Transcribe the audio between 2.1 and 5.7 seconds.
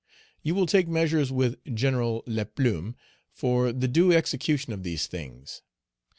Laplume, for the due execution of these things.